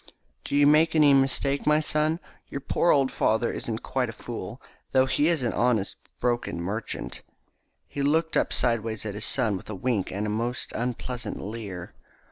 "Don't 0.43 0.57
you 0.57 0.65
make 0.65 0.95
any 0.95 1.13
mistake, 1.13 1.67
my 1.67 1.79
son. 1.79 2.19
Your 2.49 2.59
poor 2.59 2.89
old 2.89 3.11
father 3.11 3.51
isn't 3.51 3.83
quite 3.83 4.09
a 4.09 4.13
fool, 4.13 4.59
though 4.93 5.05
he 5.05 5.27
is 5.27 5.43
only 5.43 5.53
an 5.55 5.61
honest 5.61 5.97
broken 6.19 6.59
merchant." 6.59 7.21
He 7.87 8.01
looked 8.01 8.35
up 8.35 8.51
sideways 8.51 9.05
at 9.05 9.13
his 9.13 9.25
son 9.25 9.55
with 9.57 9.69
a 9.69 9.75
wink 9.75 10.11
and 10.11 10.25
a 10.25 10.29
most 10.31 10.71
unpleasant 10.71 11.39
leer. 11.39 11.93